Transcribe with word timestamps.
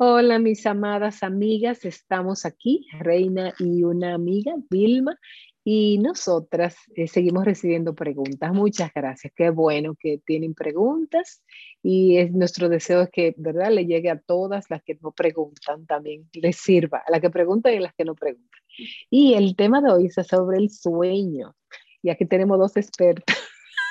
Hola, 0.00 0.38
mis 0.38 0.64
amadas 0.64 1.24
amigas, 1.24 1.84
estamos 1.84 2.46
aquí, 2.46 2.86
Reina 3.00 3.52
y 3.58 3.82
una 3.82 4.14
amiga, 4.14 4.54
Vilma, 4.70 5.18
y 5.64 5.98
nosotras 5.98 6.76
eh, 6.94 7.08
seguimos 7.08 7.44
recibiendo 7.44 7.96
preguntas. 7.96 8.54
Muchas 8.54 8.92
gracias. 8.94 9.32
Qué 9.34 9.50
bueno 9.50 9.96
que 9.98 10.20
tienen 10.24 10.54
preguntas 10.54 11.42
y 11.82 12.18
es 12.18 12.30
nuestro 12.30 12.68
deseo 12.68 13.02
es 13.02 13.10
que, 13.10 13.34
¿verdad?, 13.38 13.72
le 13.72 13.86
llegue 13.86 14.08
a 14.08 14.20
todas 14.20 14.66
las 14.70 14.84
que 14.84 14.96
no 15.02 15.10
preguntan 15.10 15.84
también, 15.84 16.30
les 16.32 16.58
sirva, 16.58 17.02
a 17.04 17.10
las 17.10 17.20
que 17.20 17.30
preguntan 17.30 17.74
y 17.74 17.78
a 17.78 17.80
las 17.80 17.94
que 17.94 18.04
no 18.04 18.14
preguntan. 18.14 18.60
Y 19.10 19.34
el 19.34 19.56
tema 19.56 19.80
de 19.80 19.90
hoy 19.90 20.06
es 20.06 20.14
sobre 20.28 20.58
el 20.58 20.70
sueño. 20.70 21.56
Y 22.02 22.10
aquí 22.10 22.24
tenemos 22.24 22.56
dos 22.56 22.76
expertas. 22.76 23.36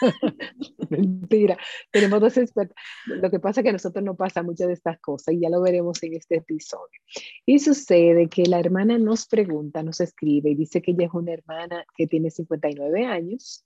Mentira, 0.90 1.58
tenemos 1.92 2.22
dos 2.22 2.38
expertos. 2.38 2.76
Lo 3.06 3.30
que 3.30 3.40
pasa 3.40 3.62
es 3.62 3.64
que 3.64 3.70
a 3.70 3.74
nosotros 3.74 4.04
no 4.04 4.16
pasa 4.16 4.44
muchas 4.44 4.68
de 4.68 4.74
estas 4.74 5.00
cosas 5.00 5.34
y 5.34 5.42
ya 5.42 5.50
lo 5.50 5.62
veremos 5.62 6.02
en 6.04 6.14
este 6.14 6.38
episodio. 6.38 7.00
Y 7.46 7.60
sucede 7.60 8.28
que 8.28 8.46
la 8.46 8.60
hermana 8.60 8.98
nos 8.98 9.28
pregunta, 9.28 9.84
nos 9.84 10.02
escribe 10.02 10.52
y 10.52 10.56
dice 10.56 10.82
que 10.82 10.92
ella 10.92 11.06
es 11.06 11.14
una 11.14 11.34
hermana 11.34 11.86
que 11.96 12.08
tiene 12.08 12.32
59 12.32 13.06
años 13.06 13.66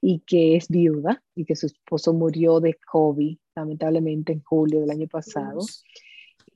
y 0.00 0.20
que 0.20 0.56
es 0.56 0.68
viuda 0.68 1.22
y 1.34 1.44
que 1.44 1.56
su 1.56 1.66
esposo 1.66 2.12
murió 2.12 2.60
de 2.60 2.78
COVID, 2.90 3.36
lamentablemente 3.54 4.32
en 4.32 4.42
julio 4.42 4.80
del 4.80 4.90
año 4.90 5.08
pasado. 5.08 5.60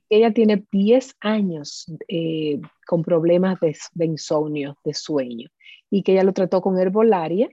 Ella 0.09 0.31
tiene 0.31 0.63
10 0.71 1.15
años 1.19 1.91
eh, 2.07 2.61
con 2.85 3.03
problemas 3.03 3.59
de, 3.59 3.75
de 3.93 4.05
insomnio, 4.05 4.77
de 4.83 4.93
sueño, 4.93 5.49
y 5.89 6.03
que 6.03 6.13
ella 6.13 6.23
lo 6.23 6.33
trató 6.33 6.61
con 6.61 6.77
herbolaria 6.77 7.49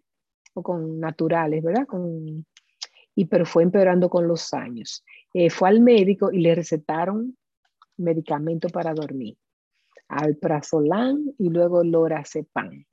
o 0.54 0.62
con 0.62 1.00
naturales, 1.00 1.62
¿verdad? 1.62 1.86
Con, 1.86 2.44
y 3.14 3.24
pero 3.26 3.44
fue 3.44 3.62
empeorando 3.62 4.08
con 4.08 4.26
los 4.26 4.52
años. 4.54 5.04
Eh, 5.34 5.50
fue 5.50 5.68
al 5.68 5.80
médico 5.80 6.30
y 6.32 6.40
le 6.40 6.54
recetaron 6.54 7.36
medicamento 7.96 8.68
para 8.68 8.94
dormir, 8.94 9.36
alprazolam 10.08 11.32
y 11.38 11.48
luego 11.50 11.84
lorazepam. 11.84 12.84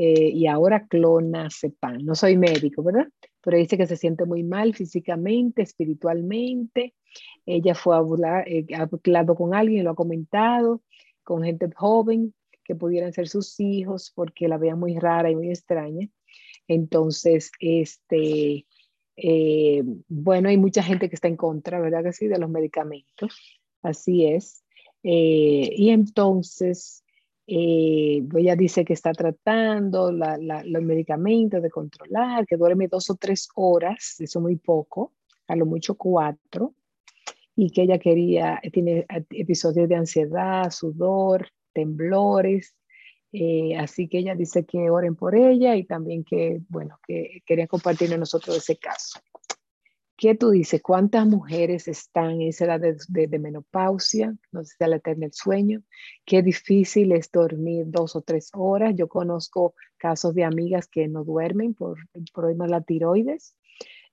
Eh, 0.00 0.30
y 0.30 0.46
ahora 0.46 0.86
clonazepam. 0.86 2.04
No 2.04 2.14
soy 2.14 2.36
médico, 2.36 2.84
¿verdad? 2.84 3.08
Pero 3.42 3.56
dice 3.56 3.76
que 3.76 3.86
se 3.86 3.96
siente 3.96 4.24
muy 4.26 4.44
mal 4.44 4.74
físicamente, 4.74 5.62
espiritualmente. 5.62 6.94
Ella 7.44 7.74
fue 7.74 7.96
a 7.96 7.98
hablar, 7.98 8.44
eh, 8.46 8.64
hablado 8.76 9.34
con 9.34 9.54
alguien, 9.54 9.84
lo 9.84 9.90
ha 9.90 9.96
comentado, 9.96 10.82
con 11.24 11.42
gente 11.42 11.68
joven 11.74 12.32
que 12.62 12.76
pudieran 12.76 13.12
ser 13.12 13.28
sus 13.28 13.58
hijos 13.58 14.12
porque 14.14 14.46
la 14.46 14.58
veía 14.58 14.76
muy 14.76 14.96
rara 14.98 15.30
y 15.30 15.36
muy 15.36 15.48
extraña. 15.48 16.08
Entonces, 16.68 17.50
este, 17.58 18.66
eh, 19.16 19.82
bueno, 20.08 20.48
hay 20.48 20.58
mucha 20.58 20.82
gente 20.82 21.08
que 21.08 21.16
está 21.16 21.26
en 21.26 21.36
contra, 21.36 21.80
¿verdad 21.80 22.04
que 22.04 22.12
sí? 22.12 22.28
De 22.28 22.38
los 22.38 22.50
medicamentos, 22.50 23.60
así 23.82 24.26
es. 24.26 24.62
Eh, 25.02 25.70
y 25.74 25.90
entonces, 25.90 27.04
eh, 27.46 28.22
ella 28.36 28.54
dice 28.54 28.84
que 28.84 28.92
está 28.92 29.12
tratando 29.12 30.12
los 30.12 30.82
medicamentos 30.82 31.62
de 31.62 31.70
controlar, 31.70 32.46
que 32.46 32.56
duerme 32.56 32.88
dos 32.88 33.10
o 33.10 33.16
tres 33.16 33.48
horas, 33.54 34.16
eso 34.20 34.40
muy 34.40 34.56
poco, 34.56 35.14
a 35.48 35.56
lo 35.56 35.66
mucho 35.66 35.96
cuatro, 35.96 36.74
y 37.56 37.70
que 37.70 37.82
ella 37.82 37.98
quería, 37.98 38.60
tiene 38.72 39.06
episodios 39.30 39.88
de 39.88 39.96
ansiedad, 39.96 40.70
sudor, 40.70 41.48
temblores, 41.72 42.76
eh, 43.32 43.76
así 43.76 44.08
que 44.08 44.18
ella 44.18 44.34
dice 44.34 44.64
que 44.64 44.90
oren 44.90 45.14
por 45.14 45.34
ella 45.34 45.76
y 45.76 45.84
también 45.84 46.24
que, 46.24 46.60
bueno, 46.68 46.98
que 47.06 47.42
quería 47.44 47.66
compartir 47.66 48.08
con 48.10 48.20
nosotros 48.20 48.56
ese 48.56 48.78
caso. 48.78 49.20
¿Qué 50.16 50.34
tú 50.34 50.50
dices? 50.50 50.82
¿Cuántas 50.82 51.26
mujeres 51.26 51.86
están 51.86 52.32
en 52.32 52.48
esa 52.48 52.64
edad 52.64 52.80
de, 53.08 53.38
menopausia? 53.38 54.34
No 54.50 54.64
sé 54.64 54.74
si 54.76 54.84
la 54.84 54.96
eterna 54.96 55.26
el 55.26 55.32
sueño. 55.32 55.82
Qué 56.24 56.42
difícil 56.42 57.12
es 57.12 57.30
dormir 57.30 57.84
dos 57.86 58.16
o 58.16 58.22
tres 58.22 58.50
horas. 58.52 58.96
Yo 58.96 59.06
conozco 59.06 59.74
casos 59.96 60.34
de 60.34 60.42
amigas 60.42 60.88
que 60.88 61.06
no 61.06 61.22
duermen 61.22 61.74
por 61.74 61.98
problemas 62.34 62.66
de 62.66 62.72
la 62.72 62.80
tiroides. 62.80 63.54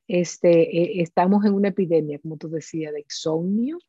Este, 0.07 0.77
eh, 0.77 1.01
estamos 1.01 1.43
en 1.43 1.55
una 1.55 1.69
epidemia, 1.69 2.19
como 2.19 2.37
tú 2.37 2.49
decías, 2.49 2.93
de 2.93 2.99
insomnio, 2.99 3.79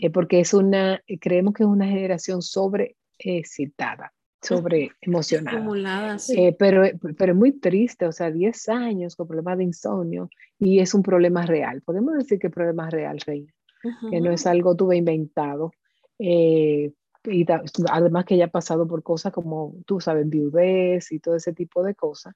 eh, 0.00 0.10
porque 0.10 0.40
es 0.40 0.54
una, 0.54 1.04
creemos 1.20 1.54
que 1.54 1.62
es 1.62 1.68
una 1.68 1.86
generación 1.86 2.42
sobre 2.42 2.96
excitada 3.16 4.12
sobre 4.44 4.92
emocionada. 5.00 6.16
Eh, 6.36 6.54
pero, 6.58 6.82
pero 7.16 7.32
es 7.32 7.38
muy 7.38 7.52
triste, 7.52 8.06
o 8.06 8.12
sea, 8.12 8.30
10 8.30 8.68
años 8.68 9.16
con 9.16 9.26
problemas 9.26 9.58
de 9.58 9.64
insomnio 9.64 10.28
y 10.58 10.80
es 10.80 10.94
un 10.94 11.02
problema 11.02 11.46
real. 11.46 11.82
Podemos 11.82 12.14
decir 12.14 12.38
que 12.38 12.48
es 12.48 12.52
problema 12.52 12.90
real, 12.90 13.20
Reina, 13.20 13.52
que 14.10 14.20
no 14.20 14.30
es 14.30 14.46
algo 14.46 14.76
tuve 14.76 14.96
inventado. 14.96 15.72
Eh, 16.18 16.92
y 17.26 17.46
además 17.90 18.26
que 18.26 18.34
ella 18.34 18.46
ha 18.46 18.50
pasado 18.50 18.86
por 18.86 19.02
cosas 19.02 19.32
como, 19.32 19.76
tú 19.86 19.98
sabes, 19.98 20.28
viudez 20.28 21.10
y 21.10 21.20
todo 21.20 21.36
ese 21.36 21.54
tipo 21.54 21.82
de 21.82 21.94
cosas. 21.94 22.34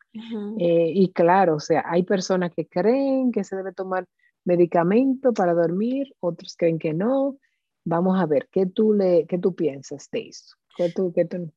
Eh, 0.59 0.93
y 0.95 1.13
claro, 1.13 1.57
o 1.57 1.61
sea, 1.61 1.85
hay 1.87 2.05
personas 2.05 2.53
que 2.55 2.67
creen 2.67 3.31
que 3.31 3.45
se 3.45 3.55
debe 3.57 3.73
tomar 3.73 4.07
medicamento 4.45 5.35
para 5.35 5.53
dormir, 5.53 6.15
otros 6.21 6.57
creen 6.57 6.79
que 6.79 6.95
no. 6.95 7.37
Vamos 7.85 8.19
a 8.19 8.27
ver, 8.27 8.49
¿qué 8.51 8.67
tú, 8.67 8.95
le, 8.95 9.27
qué 9.27 9.39
tú 9.39 9.55
piensas 9.55 10.09
de 10.11 10.29
eso? 10.29 10.57
¿Qué 10.75 10.91
tú, 10.91 11.13
qué 11.13 11.27
tú 11.27 11.53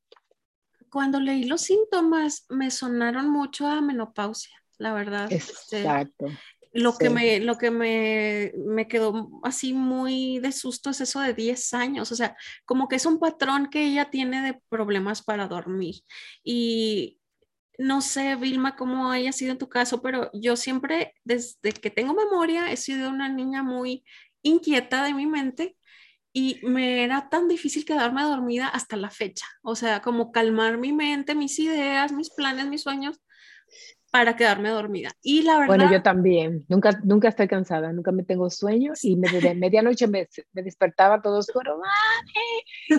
cuando 0.91 1.19
leí 1.19 1.45
los 1.45 1.61
síntomas 1.61 2.45
me 2.49 2.69
sonaron 2.69 3.29
mucho 3.29 3.65
a 3.65 3.81
menopausia, 3.81 4.53
la 4.77 4.93
verdad. 4.93 5.31
Este, 5.31 5.79
Exacto. 5.79 6.27
lo, 6.73 6.97
que 6.97 7.09
me, 7.09 7.39
lo 7.39 7.57
que 7.57 7.71
me, 7.71 8.51
me, 8.57 8.87
quedó 8.87 9.29
así 9.43 9.73
muy 9.73 10.39
de 10.39 10.51
susto 10.51 10.89
es 10.89 10.99
eso 10.99 11.21
de 11.21 11.33
10 11.33 11.73
años, 11.73 12.11
o 12.11 12.15
sea, 12.15 12.35
como 12.65 12.89
que 12.89 12.97
es 12.97 13.05
un 13.05 13.19
patrón 13.19 13.69
que 13.69 13.85
ella 13.85 14.09
tiene 14.09 14.41
de 14.41 14.61
problemas 14.67 15.23
para 15.23 15.47
dormir. 15.47 15.95
Y 16.43 17.19
no 17.77 18.01
sé, 18.01 18.35
Vilma, 18.35 18.75
cómo 18.75 19.11
haya 19.11 19.31
sido 19.31 19.53
en 19.53 19.57
tu 19.57 19.69
caso, 19.69 20.01
pero 20.01 20.29
yo 20.33 20.57
siempre, 20.57 21.13
desde 21.23 21.71
que 21.71 21.89
tengo 21.89 22.13
memoria, 22.13 22.69
he 22.69 22.77
sido 22.77 23.09
una 23.09 23.29
niña 23.29 23.63
muy 23.63 24.03
inquieta 24.43 25.05
de 25.05 25.13
mi 25.13 25.25
mente 25.25 25.77
y 26.33 26.59
me 26.63 27.03
era 27.03 27.29
tan 27.29 27.47
difícil 27.47 27.85
quedarme 27.85 28.23
dormida 28.23 28.67
hasta 28.67 28.95
la 28.95 29.09
fecha. 29.09 29.45
O 29.61 29.75
sea, 29.75 30.01
como 30.01 30.31
calmar 30.31 30.77
mi 30.77 30.93
mente, 30.93 31.35
mis 31.35 31.59
ideas, 31.59 32.11
mis 32.11 32.29
planes, 32.29 32.67
mis 32.67 32.81
sueños 32.81 33.19
para 34.11 34.35
quedarme 34.35 34.69
dormida. 34.69 35.11
Y 35.21 35.43
la 35.43 35.53
verdad... 35.53 35.67
Bueno, 35.67 35.91
yo 35.91 36.01
también. 36.01 36.65
Nunca, 36.67 36.99
nunca 37.03 37.29
estoy 37.29 37.47
cansada, 37.47 37.93
nunca 37.93 38.11
me 38.11 38.23
tengo 38.23 38.49
sueño 38.49 38.93
y 39.01 39.15
me, 39.15 39.29
de 39.29 39.55
medianoche 39.55 40.07
me, 40.07 40.27
me 40.53 40.63
despertaba 40.63 41.21
todo 41.21 41.39
oscuro. 41.39 41.79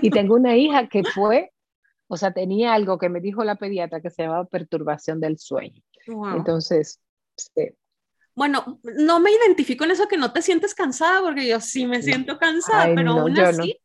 Y 0.01 0.11
tengo 0.11 0.35
una 0.35 0.57
hija 0.57 0.89
que 0.89 1.05
fue, 1.05 1.53
o 2.09 2.17
sea, 2.17 2.33
tenía 2.33 2.73
algo 2.73 2.99
que 2.99 3.11
me 3.11 3.21
dijo 3.21 3.45
la 3.45 3.57
pediatra 3.57 4.01
que 4.01 4.11
se 4.11 4.23
llamaba 4.23 4.47
perturbación 4.47 5.21
del 5.21 5.39
sueño. 5.39 5.83
Entonces, 6.35 7.01
sí, 7.37 7.71
bueno, 8.35 8.81
no 8.83 9.21
me 9.21 9.31
identifico 9.31 9.85
en 9.85 9.91
eso 9.91 10.09
que 10.09 10.17
no 10.17 10.33
te 10.33 10.43
sientes 10.43 10.75
cansada, 10.75 11.21
porque 11.21 11.47
yo 11.47 11.61
sí 11.61 11.87
me 11.87 12.03
siento 12.03 12.39
cansada, 12.39 12.95
pero 12.95 13.13
aún 13.13 13.39
así, 13.39 13.79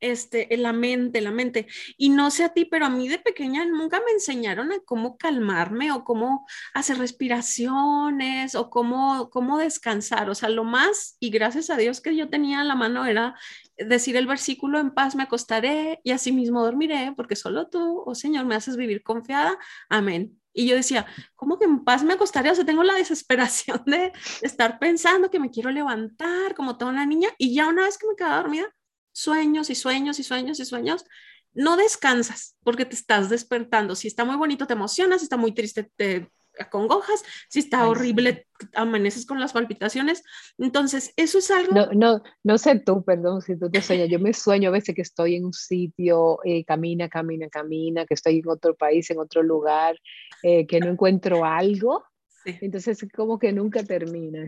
este, 0.00 0.54
la 0.56 0.72
mente, 0.72 1.20
la 1.20 1.30
mente. 1.30 1.66
Y 1.96 2.10
no 2.10 2.30
sé 2.30 2.44
a 2.44 2.50
ti, 2.50 2.66
pero 2.66 2.86
a 2.86 2.90
mí 2.90 3.08
de 3.08 3.18
pequeña 3.18 3.64
nunca 3.64 4.00
me 4.04 4.12
enseñaron 4.12 4.72
a 4.72 4.80
cómo 4.84 5.16
calmarme 5.16 5.92
o 5.92 6.04
cómo 6.04 6.46
hacer 6.74 6.98
respiraciones 6.98 8.54
o 8.54 8.68
cómo, 8.68 9.30
cómo 9.30 9.58
descansar. 9.58 10.28
O 10.28 10.34
sea, 10.34 10.50
lo 10.50 10.64
más, 10.64 11.16
y 11.20 11.30
gracias 11.30 11.70
a 11.70 11.76
Dios 11.76 12.00
que 12.00 12.14
yo 12.14 12.28
tenía 12.28 12.60
a 12.60 12.64
la 12.64 12.74
mano 12.74 13.06
era 13.06 13.34
decir 13.78 14.16
el 14.16 14.26
versículo, 14.26 14.78
en 14.78 14.90
paz 14.90 15.14
me 15.14 15.22
acostaré 15.22 16.00
y 16.04 16.10
así 16.10 16.32
mismo 16.32 16.62
dormiré, 16.62 17.12
porque 17.16 17.36
solo 17.36 17.68
tú, 17.68 18.02
oh 18.04 18.14
Señor, 18.14 18.44
me 18.44 18.56
haces 18.56 18.76
vivir 18.76 19.02
confiada. 19.02 19.58
Amén. 19.88 20.38
Y 20.54 20.66
yo 20.66 20.76
decía, 20.76 21.06
¿cómo 21.34 21.58
que 21.58 21.64
en 21.64 21.84
paz 21.84 22.04
me 22.04 22.14
acostaría? 22.14 22.52
O 22.52 22.54
sea, 22.54 22.64
tengo 22.64 22.84
la 22.84 22.94
desesperación 23.02 23.82
de 23.86 24.12
estar 24.40 24.78
pensando 24.78 25.30
que 25.30 25.40
me 25.40 25.50
quiero 25.50 25.70
levantar 25.70 26.54
como 26.54 26.78
toda 26.78 26.92
una 26.92 27.04
niña 27.04 27.28
y 27.36 27.54
ya 27.54 27.68
una 27.68 27.84
vez 27.84 27.98
que 27.98 28.06
me 28.06 28.16
quedaba 28.16 28.36
dormida, 28.36 28.72
sueños 29.12 29.68
y 29.70 29.74
sueños 29.74 30.18
y 30.18 30.22
sueños 30.24 30.60
y 30.60 30.64
sueños, 30.64 31.04
no 31.52 31.76
descansas 31.76 32.56
porque 32.62 32.84
te 32.84 32.94
estás 32.94 33.28
despertando. 33.28 33.94
Si 33.96 34.08
está 34.08 34.24
muy 34.24 34.36
bonito, 34.36 34.66
te 34.66 34.72
emocionas, 34.72 35.20
si 35.20 35.26
está 35.26 35.36
muy 35.36 35.52
triste, 35.52 35.90
te 35.96 36.30
acongojas, 36.58 37.22
si 37.48 37.60
está 37.60 37.88
horrible, 37.88 38.46
amaneces 38.74 39.26
con 39.26 39.40
las 39.40 39.52
palpitaciones. 39.52 40.22
Entonces, 40.58 41.12
eso 41.16 41.38
es 41.38 41.50
algo... 41.50 41.72
No, 41.72 41.88
no, 41.92 42.22
no 42.42 42.58
sé 42.58 42.78
tú, 42.78 43.04
perdón, 43.04 43.42
si 43.42 43.58
tú 43.58 43.70
te 43.70 43.82
sueñas. 43.82 44.08
Yo 44.08 44.18
me 44.18 44.32
sueño 44.32 44.68
a 44.68 44.72
veces 44.72 44.94
que 44.94 45.02
estoy 45.02 45.36
en 45.36 45.46
un 45.46 45.52
sitio, 45.52 46.38
eh, 46.44 46.64
camina, 46.64 47.08
camina, 47.08 47.48
camina, 47.48 48.06
que 48.06 48.14
estoy 48.14 48.38
en 48.38 48.48
otro 48.48 48.74
país, 48.74 49.10
en 49.10 49.18
otro 49.18 49.42
lugar, 49.42 49.98
eh, 50.42 50.66
que 50.66 50.80
no 50.80 50.88
encuentro 50.88 51.44
algo. 51.44 52.04
Entonces, 52.44 53.06
como 53.14 53.38
que 53.38 53.52
nunca 53.52 53.82
termina. 53.82 54.46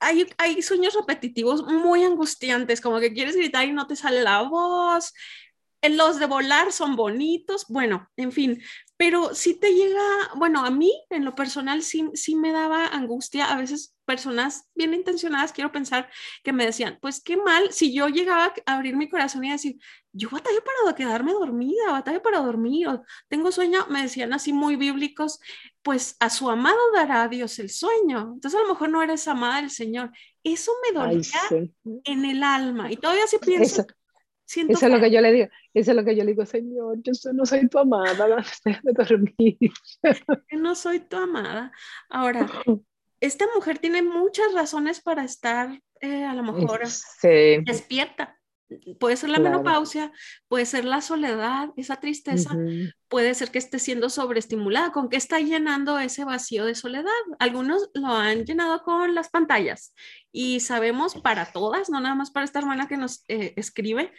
Hay, 0.00 0.26
hay 0.38 0.62
sueños 0.62 0.94
repetitivos 0.94 1.62
muy 1.64 2.02
angustiantes, 2.02 2.80
como 2.80 2.98
que 2.98 3.12
quieres 3.12 3.36
gritar 3.36 3.66
y 3.66 3.72
no 3.72 3.86
te 3.86 3.94
sale 3.94 4.22
la 4.22 4.42
voz, 4.42 5.12
los 5.88 6.18
de 6.18 6.26
volar 6.26 6.72
son 6.72 6.96
bonitos, 6.96 7.66
bueno, 7.68 8.08
en 8.16 8.32
fin, 8.32 8.62
pero 8.96 9.34
si 9.34 9.54
te 9.54 9.74
llega, 9.74 10.02
bueno, 10.36 10.64
a 10.64 10.70
mí 10.70 10.92
en 11.10 11.24
lo 11.24 11.34
personal 11.34 11.82
sí, 11.82 12.08
sí 12.14 12.34
me 12.34 12.52
daba 12.52 12.86
angustia, 12.86 13.52
a 13.52 13.58
veces 13.58 13.94
personas 14.06 14.70
bien 14.74 14.94
intencionadas, 14.94 15.52
quiero 15.52 15.72
pensar, 15.72 16.08
que 16.42 16.52
me 16.52 16.64
decían, 16.64 16.98
pues 17.02 17.20
qué 17.20 17.36
mal, 17.36 17.72
si 17.72 17.92
yo 17.92 18.08
llegaba 18.08 18.54
a 18.64 18.74
abrir 18.74 18.96
mi 18.96 19.08
corazón 19.08 19.44
y 19.44 19.50
decir, 19.50 19.76
yo 20.12 20.30
batallo 20.30 20.62
para 20.64 20.94
quedarme 20.94 21.32
dormida, 21.32 21.90
batallo 21.90 22.22
para 22.22 22.38
dormir, 22.38 22.88
o 22.88 23.04
tengo 23.28 23.52
sueño, 23.52 23.86
me 23.90 24.02
decían 24.02 24.32
así 24.32 24.52
muy 24.52 24.76
bíblicos, 24.76 25.40
pues 25.82 26.16
a 26.20 26.30
su 26.30 26.48
amado 26.48 26.78
dará 26.94 27.24
a 27.24 27.28
Dios 27.28 27.58
el 27.58 27.68
sueño. 27.70 28.32
Entonces 28.34 28.58
a 28.58 28.62
lo 28.62 28.70
mejor 28.70 28.88
no 28.88 29.02
eres 29.02 29.28
amada 29.28 29.60
del 29.60 29.70
Señor. 29.70 30.10
Eso 30.42 30.72
me 30.82 30.98
dolía 30.98 31.40
en 32.04 32.24
el 32.24 32.42
alma 32.42 32.90
y 32.90 32.96
todavía 32.96 33.26
sí 33.26 33.36
pienso. 33.38 33.82
Eso, 33.82 33.86
eso 34.46 34.86
es 34.86 34.92
lo 34.92 35.00
que 35.00 35.10
yo 35.10 35.20
le 35.20 35.32
digo, 35.32 35.48
eso 35.74 35.90
es 35.90 35.96
lo 35.96 36.04
que 36.04 36.16
yo 36.16 36.24
le 36.24 36.32
digo, 36.32 36.46
Señor, 36.46 36.98
yo 37.02 37.12
no 37.32 37.44
soy 37.44 37.68
tu 37.68 37.78
amada, 37.78 38.26
déjame 38.64 38.92
dormir. 38.92 39.72
No 40.52 40.74
soy 40.74 41.00
tu 41.00 41.16
amada. 41.16 41.72
Ahora, 42.08 42.48
esta 43.20 43.46
mujer 43.54 43.78
tiene 43.78 44.02
muchas 44.02 44.52
razones 44.54 45.00
para 45.00 45.24
estar 45.24 45.80
eh, 46.00 46.24
a 46.24 46.34
lo 46.34 46.42
mejor 46.42 46.82
despierta. 47.64 48.38
Puede 48.98 49.16
ser 49.16 49.30
la 49.30 49.38
menopausia, 49.38 50.12
puede 50.48 50.66
ser 50.66 50.84
la 50.84 51.00
soledad, 51.00 51.70
esa 51.76 51.96
tristeza, 51.96 52.56
puede 53.08 53.34
ser 53.34 53.50
que 53.50 53.58
esté 53.58 53.78
siendo 53.78 54.10
sobreestimulada. 54.10 54.90
¿Con 54.90 55.08
qué 55.08 55.16
está 55.16 55.38
llenando 55.38 55.98
ese 55.98 56.24
vacío 56.24 56.64
de 56.64 56.74
soledad? 56.74 57.12
Algunos 57.38 57.90
lo 57.94 58.08
han 58.08 58.44
llenado 58.44 58.82
con 58.82 59.14
las 59.14 59.28
pantallas 59.28 59.94
y 60.32 60.60
sabemos 60.60 61.14
para 61.14 61.52
todas, 61.52 61.90
no 61.90 62.00
nada 62.00 62.14
más 62.14 62.30
para 62.30 62.44
esta 62.44 62.58
hermana 62.58 62.88
que 62.88 62.96
nos 62.96 63.24
eh, 63.28 63.54
escribe, 63.56 64.12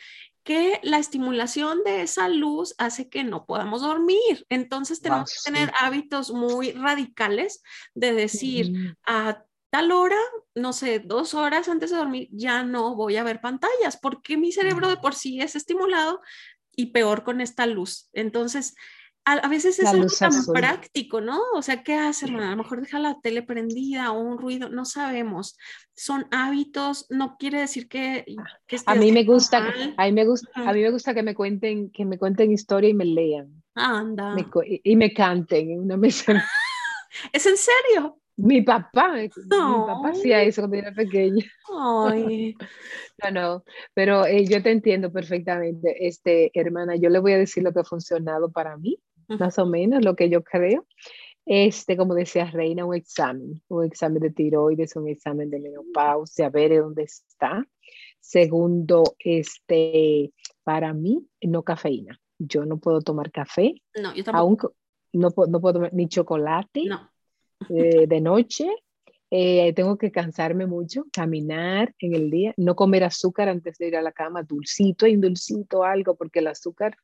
que 0.47 0.79
la 0.81 0.97
estimulación 0.97 1.83
de 1.83 2.03
esa 2.03 2.29
luz 2.29 2.73
hace 2.77 3.09
que 3.09 3.25
no 3.25 3.45
podamos 3.45 3.81
dormir. 3.81 4.45
Entonces 4.47 5.01
tenemos 5.01 5.29
que 5.29 5.51
tener 5.51 5.73
hábitos 5.77 6.31
muy 6.31 6.71
radicales 6.71 7.61
de 7.93 8.13
decir 8.13 8.95
a 9.05 9.43
tal 9.69 9.91
hora, 9.91 10.19
no 10.55 10.73
sé, 10.73 10.99
dos 10.99 11.33
horas 11.33 11.67
antes 11.67 11.91
de 11.91 11.97
dormir, 11.97 12.29
ya 12.31 12.63
no 12.63 12.95
voy 12.95 13.17
a 13.17 13.23
ver 13.23 13.41
pantallas, 13.41 13.97
porque 14.01 14.37
mi 14.37 14.51
cerebro 14.51 14.87
de 14.87 14.97
por 14.97 15.15
sí 15.15 15.41
es 15.41 15.55
estimulado 15.55 16.21
y 16.75 16.87
peor 16.87 17.23
con 17.23 17.41
esta 17.41 17.65
luz. 17.65 18.09
Entonces, 18.13 18.75
a, 19.27 19.47
veces 19.49 19.77
es 19.79 19.85
algo 19.85 20.07
tan 20.07 20.31
práctico, 20.53 21.19
¿no? 21.19 21.41
O 21.53 21.61
sea, 21.61 21.83
¿qué 21.83 21.95
hace, 21.95 22.25
hermana? 22.25 22.47
A 22.47 22.51
lo 22.51 22.63
mejor 22.63 22.79
deja 22.79 22.97
la 22.97 23.19
tele 23.19 23.43
prendida 23.43 24.11
o 24.13 24.21
un 24.21 24.37
ruido, 24.37 24.69
no 24.69 24.85
sabemos. 24.85 25.57
Son 25.93 26.27
hábitos, 26.31 27.07
no 27.09 27.35
quiere 27.37 27.59
decir 27.59 27.89
que... 27.89 28.25
a 28.85 28.95
mí 28.95 29.11
me 29.11 29.25
gusta, 29.25 29.73
a 29.97 30.05
mí 30.05 30.11
me 30.13 30.25
gusta, 30.25 30.49
a 30.55 30.71
mí 30.71 30.81
me 30.81 30.91
gusta 30.91 31.13
que 31.13 31.23
me 31.23 31.35
cuenten, 31.35 31.91
que 31.91 32.05
me 32.05 32.17
cuenten 32.17 32.53
historia 32.53 32.89
y 32.89 32.93
me 32.93 33.03
lean. 33.03 33.63
Anda. 33.75 34.33
y, 34.65 34.95
me 34.95 35.13
canten 35.13 35.71
en 35.71 35.81
una 35.81 35.97
mesa. 35.97 36.41
¿Es 37.33 37.45
en 37.45 37.57
serio? 37.57 38.21
Mi 38.37 38.61
papá, 38.61 39.13
mi 39.15 39.29
papá 39.29 40.09
hacía 40.09 40.43
eso 40.43 40.61
cuando 40.61 40.77
era 40.77 40.91
pequeña. 40.91 41.45
Ay. 41.77 42.55
No, 43.23 43.31
no, 43.31 43.63
pero 43.95 44.27
eh, 44.27 44.45
yo 44.45 44.61
te 44.61 44.69
entiendo 44.69 45.11
perfectamente, 45.11 46.05
este, 46.07 46.51
hermana, 46.53 46.97
yo 46.97 47.09
le 47.09 47.17
voy 47.17 47.31
a 47.31 47.39
decir 47.39 47.63
lo 47.63 47.73
que 47.73 47.79
ha 47.79 47.83
funcionado 47.83 48.51
para 48.51 48.77
mí 48.77 48.99
más 49.27 49.59
o 49.59 49.65
menos 49.65 50.03
lo 50.03 50.15
que 50.15 50.29
yo 50.29 50.43
creo. 50.43 50.85
Este, 51.45 51.95
como 51.95 52.13
decía 52.13 52.51
Reina, 52.51 52.85
un 52.85 52.95
examen, 52.95 53.61
un 53.69 53.85
examen 53.85 54.21
de 54.21 54.31
tiroides, 54.31 54.95
un 54.95 55.07
examen 55.07 55.49
de 55.49 55.59
menopausia, 55.59 56.49
ver 56.49 56.81
dónde 56.81 57.03
está. 57.03 57.65
Segundo, 58.19 59.03
este, 59.19 60.33
para 60.63 60.93
mí, 60.93 61.25
no 61.41 61.63
cafeína. 61.63 62.19
Yo 62.37 62.65
no 62.65 62.77
puedo 62.77 63.01
tomar 63.01 63.31
café. 63.31 63.81
No, 63.95 64.13
yo 64.13 64.23
tampoco. 64.25 64.73
no, 65.13 65.31
puedo, 65.31 65.49
no 65.49 65.61
puedo 65.61 65.75
tomar 65.75 65.93
ni 65.93 66.07
chocolate 66.07 66.83
eh, 67.69 68.07
de 68.07 68.21
noche. 68.21 68.67
Eh, 69.29 69.73
tengo 69.73 69.97
que 69.97 70.11
cansarme 70.11 70.67
mucho, 70.67 71.05
caminar 71.11 71.93
en 71.99 72.15
el 72.15 72.31
día, 72.31 72.53
no 72.55 72.75
comer 72.75 73.03
azúcar 73.03 73.49
antes 73.49 73.77
de 73.77 73.89
ir 73.89 73.97
a 73.97 74.01
la 74.01 74.13
cama, 74.13 74.43
dulcito, 74.43 75.05
indulcito, 75.05 75.83
algo, 75.83 76.15
porque 76.15 76.39
el 76.39 76.47
azúcar 76.47 76.95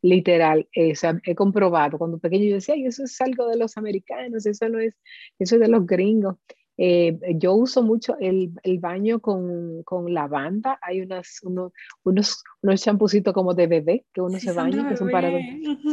literal, 0.00 0.68
he 0.72 1.34
comprobado, 1.34 1.96
cuando 1.96 2.18
pequeño 2.18 2.44
yo 2.44 2.54
decía, 2.56 2.74
eso 2.76 3.04
es 3.04 3.20
algo 3.22 3.48
de 3.48 3.56
los 3.56 3.78
americanos, 3.78 4.44
eso 4.44 4.68
no 4.68 4.78
es, 4.78 4.94
eso 5.38 5.56
es 5.56 5.60
de 5.62 5.68
los 5.68 5.86
gringos. 5.86 6.36
Eh, 6.76 7.18
yo 7.36 7.54
uso 7.54 7.82
mucho 7.82 8.16
el, 8.18 8.52
el 8.62 8.78
baño 8.78 9.20
con, 9.20 9.82
con, 9.84 10.12
lavanda, 10.12 10.78
hay 10.82 11.02
unas, 11.02 11.40
unos, 11.42 11.72
unos, 12.02 12.42
unos 12.62 12.82
champucitos 12.82 13.32
como 13.32 13.54
de 13.54 13.66
bebé 13.66 14.04
que 14.12 14.20
uno 14.20 14.38
se 14.40 14.52
baña, 14.52 14.88
que 14.88 14.96
son 14.96 15.10
para, 15.10 15.30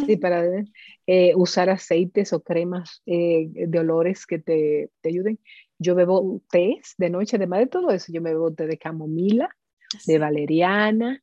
sí, 0.06 0.18
para 0.18 0.44
eh, 1.06 1.33
usar 1.36 1.69
aceites 1.69 2.33
o 2.33 2.42
cremas 2.42 3.01
de 3.06 3.80
olores 3.80 4.25
que 4.25 4.39
te, 4.39 4.89
te, 5.01 5.10
ayuden. 5.10 5.39
Yo 5.78 5.95
bebo 5.95 6.42
té 6.50 6.80
de 6.98 7.10
noche, 7.10 7.38
además 7.38 7.60
de 7.60 7.68
todo 7.68 7.92
eso, 7.92 8.12
yo 8.12 8.22
me 8.22 8.31
bebo 8.31 8.51
té 8.54 8.66
de 8.66 8.77
camomila, 8.77 9.50
de 10.06 10.19
valeriana, 10.19 11.22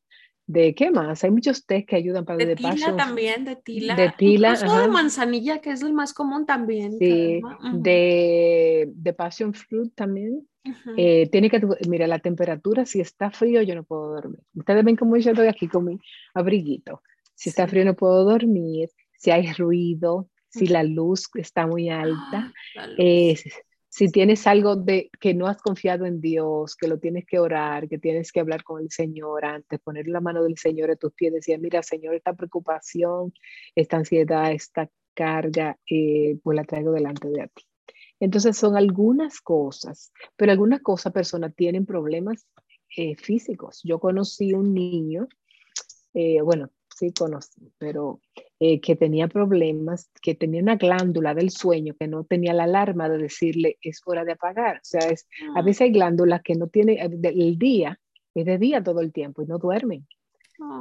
¿De 0.48 0.74
qué 0.74 0.90
más? 0.90 1.22
Hay 1.24 1.30
muchos 1.30 1.66
tés 1.66 1.84
que 1.84 1.94
ayudan 1.94 2.24
para 2.24 2.38
de, 2.38 2.46
de 2.46 2.56
tila 2.56 2.96
también, 2.96 3.44
de 3.44 3.56
tila. 3.56 3.94
De 3.94 4.10
tila. 4.16 4.54
Incluso 4.54 4.80
de 4.80 4.88
manzanilla, 4.88 5.60
que 5.60 5.72
es 5.72 5.82
el 5.82 5.92
más 5.92 6.14
común 6.14 6.46
también. 6.46 6.98
Sí, 6.98 7.42
de, 7.74 8.90
de, 8.94 9.12
passion 9.12 9.52
fruit 9.52 9.94
también. 9.94 10.48
Eh, 10.96 11.28
tiene 11.30 11.50
que, 11.50 11.60
mira, 11.86 12.06
la 12.06 12.18
temperatura, 12.20 12.86
si 12.86 12.98
está 12.98 13.30
frío, 13.30 13.60
yo 13.60 13.74
no 13.74 13.84
puedo 13.84 14.14
dormir. 14.14 14.40
Ustedes 14.54 14.82
ven 14.86 14.96
cómo 14.96 15.18
yo 15.18 15.32
estoy 15.32 15.48
aquí 15.48 15.68
con 15.68 15.84
mi 15.84 15.98
abriguito. 16.32 17.02
Si 17.34 17.50
está 17.50 17.68
frío, 17.68 17.84
no 17.84 17.94
puedo 17.94 18.24
dormir. 18.24 18.88
Si 19.18 19.30
hay 19.30 19.52
ruido, 19.52 20.30
si 20.48 20.66
la 20.66 20.82
luz 20.82 21.28
está 21.34 21.66
muy 21.66 21.90
alta. 21.90 22.54
Ah, 22.74 22.86
si 23.98 24.12
tienes 24.12 24.46
algo 24.46 24.76
de 24.76 25.10
que 25.18 25.34
no 25.34 25.48
has 25.48 25.60
confiado 25.60 26.06
en 26.06 26.20
Dios, 26.20 26.76
que 26.76 26.86
lo 26.86 27.00
tienes 27.00 27.26
que 27.26 27.40
orar, 27.40 27.88
que 27.88 27.98
tienes 27.98 28.30
que 28.30 28.38
hablar 28.38 28.62
con 28.62 28.80
el 28.80 28.92
Señor 28.92 29.44
antes, 29.44 29.80
poner 29.80 30.06
la 30.06 30.20
mano 30.20 30.44
del 30.44 30.56
Señor 30.56 30.92
a 30.92 30.94
tus 30.94 31.12
pies, 31.14 31.32
decir, 31.32 31.58
mira, 31.58 31.82
Señor, 31.82 32.14
esta 32.14 32.32
preocupación, 32.32 33.34
esta 33.74 33.96
ansiedad, 33.96 34.52
esta 34.52 34.88
carga, 35.14 35.76
eh, 35.90 36.38
pues 36.44 36.54
la 36.54 36.62
traigo 36.62 36.92
delante 36.92 37.28
de 37.28 37.50
ti. 37.52 37.64
Entonces 38.20 38.56
son 38.56 38.76
algunas 38.76 39.40
cosas, 39.40 40.12
pero 40.36 40.52
algunas 40.52 40.80
cosas, 40.80 41.12
personas 41.12 41.56
tienen 41.56 41.84
problemas 41.84 42.46
eh, 42.96 43.16
físicos. 43.16 43.80
Yo 43.82 43.98
conocí 43.98 44.54
un 44.54 44.74
niño, 44.74 45.26
eh, 46.14 46.40
bueno, 46.40 46.70
sí 46.96 47.12
conocí, 47.12 47.72
pero 47.78 48.20
eh, 48.60 48.80
que 48.80 48.96
tenía 48.96 49.28
problemas, 49.28 50.10
que 50.20 50.34
tenía 50.34 50.60
una 50.60 50.74
glándula 50.74 51.32
del 51.32 51.50
sueño 51.50 51.94
que 51.96 52.08
no 52.08 52.24
tenía 52.24 52.52
la 52.52 52.64
alarma 52.64 53.08
de 53.08 53.18
decirle 53.18 53.78
es 53.80 54.00
hora 54.04 54.24
de 54.24 54.32
apagar. 54.32 54.78
O 54.78 54.80
sea, 54.82 55.08
es, 55.10 55.28
a 55.54 55.60
ah. 55.60 55.62
veces 55.62 55.82
hay 55.82 55.92
glándulas 55.92 56.42
que 56.42 56.56
no 56.56 56.66
tienen, 56.66 56.98
eh, 56.98 57.20
el 57.22 57.56
día, 57.56 58.00
es 58.34 58.46
de 58.46 58.58
día 58.58 58.82
todo 58.82 59.00
el 59.00 59.12
tiempo 59.12 59.42
y 59.42 59.46
no 59.46 59.58
duermen. 59.58 60.08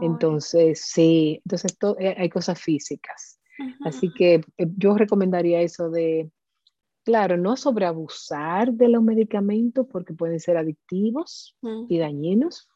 Entonces, 0.02 0.82
sí, 0.82 1.40
entonces 1.46 1.78
eh, 2.00 2.16
hay 2.18 2.30
cosas 2.30 2.60
físicas. 2.60 3.40
Así 3.82 4.12
que 4.12 4.42
yo 4.58 4.98
recomendaría 4.98 5.62
eso 5.62 5.92
de, 5.92 6.32
claro, 7.04 7.38
no 7.38 7.56
sobreabusar 7.58 8.74
de 8.74 8.90
los 8.90 9.04
medicamentos 9.04 9.86
porque 9.92 10.16
pueden 10.16 10.40
ser 10.40 10.58
adictivos 10.58 11.56
y 11.88 12.00
dañinos, 12.00 12.68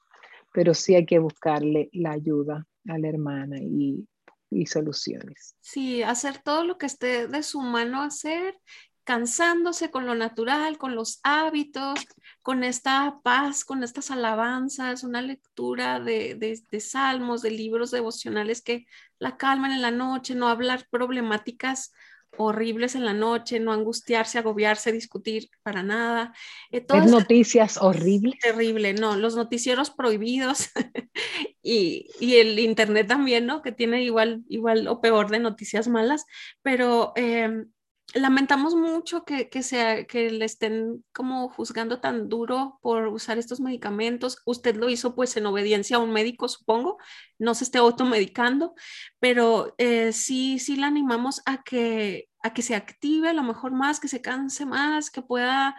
pero 0.54 0.76
sí 0.76 0.94
hay 0.94 1.08
que 1.08 1.18
buscarle 1.18 1.90
la 1.92 2.12
ayuda 2.12 2.68
a 2.88 3.00
la 3.00 3.08
hermana 3.08 3.58
y, 3.60 4.08
y 4.52 4.68
soluciones. 4.68 5.56
Sí, 5.62 6.04
hacer 6.04 6.38
todo 6.40 6.64
lo 6.64 6.78
que 6.78 6.86
esté 6.86 7.28
de 7.28 7.42
su 7.42 7.62
mano 7.62 8.04
hacer, 8.04 8.60
cansándose 9.04 9.90
con 9.90 10.06
lo 10.06 10.14
natural, 10.14 10.78
con 10.78 10.94
los 10.94 11.20
hábitos, 11.24 12.00
con 12.42 12.64
esta 12.64 13.20
paz, 13.24 13.66
con 13.66 13.84
estas 13.84 14.12
alabanzas, 14.12 15.04
una 15.04 15.22
lectura 15.22 16.00
de, 16.00 16.36
de, 16.36 16.62
de, 16.70 16.80
salmos, 16.80 17.42
de 17.42 17.52
libros 17.52 17.92
devocionales 17.92 18.62
que 18.62 18.86
la 19.18 19.38
calman 19.38 19.72
en 19.72 19.82
la 19.82 19.92
noche, 19.92 20.36
no 20.36 20.50
hablar 20.50 20.88
problemáticas 20.92 21.92
horribles 22.38 22.96
en 22.96 23.06
la 23.06 23.14
noche, 23.14 23.60
no 23.60 23.74
angustiarse, 23.74 24.38
agobiarse, 24.38 24.92
discutir 24.92 25.50
para 25.64 25.84
nada. 25.84 26.34
Eh, 26.72 26.86
noticias 26.90 27.78
horribles. 27.78 28.40
Terrible, 28.40 28.94
no, 28.94 29.18
los 29.18 29.36
noticieros 29.36 29.92
prohibidos 29.92 30.70
y, 31.72 32.36
el 32.36 32.60
internet 32.60 33.08
también, 33.08 33.46
¿no? 33.46 33.62
Que 33.62 33.72
tiene 33.72 34.04
igual, 34.04 34.44
igual 34.50 34.88
o 34.88 35.02
peor 35.02 35.30
de 35.30 35.40
noticias 35.40 35.88
malas, 35.88 36.26
pero 36.62 37.14
em, 37.16 37.72
lamentamos 38.14 38.76
mucho 38.76 39.24
que, 39.24 39.50
que, 39.50 39.64
sea, 39.64 40.06
que 40.06 40.30
le 40.32 40.46
estén 40.46 41.04
como 41.14 41.50
juzgando 41.50 42.00
tan 42.02 42.30
duro 42.30 42.80
por 42.82 43.08
usar 43.08 43.38
estos 43.38 43.62
medicamentos. 43.62 44.42
Usted 44.46 44.76
lo 44.76 44.90
hizo 44.90 45.16
pues 45.16 45.38
en 45.38 45.46
obediencia 45.46 45.98
a 45.98 46.00
un 46.00 46.12
médico, 46.12 46.50
supongo, 46.50 46.98
no 47.40 47.56
se 47.56 47.64
esté 47.64 47.78
automedicando, 47.78 48.74
pero 49.20 49.74
eh, 49.78 50.12
sí, 50.14 50.60
sí 50.60 50.76
le 50.76 50.86
animamos 50.86 51.42
a 51.46 51.64
que 51.64 52.31
a 52.44 52.54
que 52.54 52.62
se 52.62 52.76
active 52.76 53.30
a 53.30 53.34
lo 53.34 53.44
mejor 53.44 53.72
más, 53.72 54.00
que 54.00 54.08
se 54.08 54.22
canse 54.22 54.66
más, 54.66 55.12
que 55.12 55.22
pueda 55.22 55.76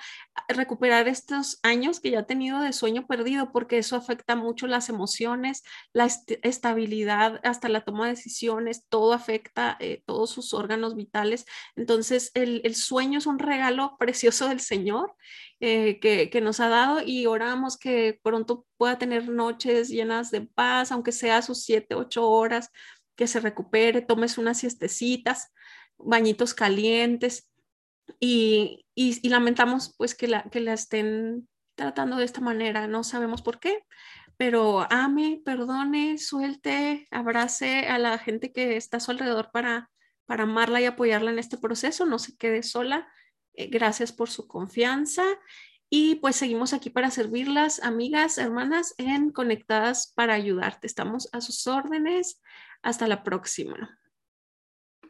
recuperar 0.48 1.08
estos 1.08 1.58
años 1.62 1.98
que 1.98 2.10
ya 2.10 2.20
ha 2.20 2.26
tenido 2.26 2.60
de 2.60 2.72
sueño 2.72 3.06
perdido, 3.06 3.50
porque 3.52 3.78
eso 3.78 3.96
afecta 3.96 4.36
mucho 4.36 4.66
las 4.66 4.88
emociones, 4.88 5.64
la 5.92 6.06
estabilidad, 6.06 7.40
hasta 7.42 7.68
la 7.68 7.80
toma 7.84 8.06
de 8.06 8.12
decisiones, 8.12 8.86
todo 8.88 9.12
afecta 9.12 9.76
eh, 9.80 10.02
todos 10.06 10.30
sus 10.30 10.54
órganos 10.54 10.94
vitales. 10.94 11.46
Entonces, 11.74 12.30
el, 12.34 12.74
sueño 12.74 13.18
es 13.18 13.26
un 13.26 13.38
regalo 13.38 13.96
precioso 13.98 14.48
del 14.48 14.60
Señor 14.60 15.14
eh, 15.60 15.98
que, 16.00 16.40
nos 16.40 16.60
ha 16.60 16.68
dado 16.68 17.02
y 17.04 17.26
oramos 17.26 17.76
que 17.76 18.20
pronto 18.22 18.66
pueda 18.76 18.98
tener 18.98 19.28
noches 19.28 19.88
llenas 19.88 20.30
de 20.30 20.42
paz, 20.42 20.92
aunque 20.92 21.12
sea 21.12 21.42
sus 21.42 21.62
siete, 21.62 21.94
ocho 21.94 22.28
horas, 22.28 22.70
que 23.16 23.26
se 23.26 23.40
recupere, 23.40 24.00
tomes 24.00 24.38
unas 24.38 24.58
siestecitas 24.58 25.52
bañitos 26.02 26.54
calientes 26.54 27.50
y, 28.20 28.84
y, 28.94 29.28
lamentamos 29.28 29.94
pues 29.96 30.14
que 30.14 30.28
la, 30.28 30.44
que 30.44 30.60
la 30.60 30.72
estén 30.72 31.48
tratando 31.74 32.16
de 32.16 32.24
esta 32.24 32.40
manera, 32.40 32.86
no 32.86 33.04
sabemos 33.04 33.42
por 33.42 33.58
qué, 33.58 33.84
pero 34.36 34.86
ame, 34.90 35.40
perdone, 35.44 36.18
suelte, 36.18 37.06
abrace 37.10 37.86
a 37.86 37.98
la 37.98 38.18
gente 38.18 38.52
que 38.52 38.76
está 38.76 38.98
a 38.98 39.00
su 39.00 39.10
alrededor 39.10 39.50
para, 39.52 39.90
para 40.26 40.44
amarla 40.44 40.80
y 40.80 40.84
apoyarla 40.84 41.30
en 41.30 41.38
este 41.38 41.58
proceso, 41.58 42.06
no 42.06 42.18
se 42.18 42.36
quede 42.36 42.62
sola. 42.62 43.08
Eh, 43.54 43.68
gracias 43.68 44.12
por 44.12 44.30
su 44.30 44.48
confianza 44.48 45.24
y 45.90 46.16
pues 46.16 46.36
seguimos 46.36 46.72
aquí 46.72 46.88
para 46.88 47.10
servirlas, 47.10 47.82
amigas, 47.82 48.38
hermanas, 48.38 48.94
en 48.96 49.30
Conectadas 49.30 50.12
para 50.14 50.34
ayudarte. 50.34 50.86
Estamos 50.86 51.28
a 51.32 51.42
sus 51.42 51.66
órdenes. 51.66 52.40
Hasta 52.82 53.06
la 53.06 53.22
próxima. 53.22 53.98